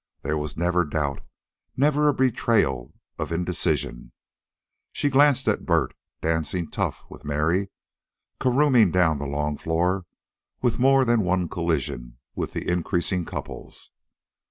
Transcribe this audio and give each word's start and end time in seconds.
There 0.23 0.35
was 0.39 0.57
never 0.57 0.83
doubt, 0.83 1.21
never 1.77 2.07
a 2.09 2.13
betrayal 2.15 2.95
of 3.19 3.31
indecision. 3.31 4.13
She 4.91 5.11
glanced 5.11 5.47
at 5.47 5.67
Bert, 5.67 5.93
dancing 6.23 6.71
"tough" 6.71 7.03
with 7.07 7.23
Mary, 7.23 7.69
caroming 8.39 8.89
down 8.91 9.19
the 9.19 9.27
long 9.27 9.59
floor 9.59 10.05
with 10.59 10.79
more 10.79 11.05
than 11.05 11.21
one 11.21 11.47
collision 11.49 12.17
with 12.33 12.53
the 12.53 12.67
increasing 12.67 13.25
couples. 13.25 13.91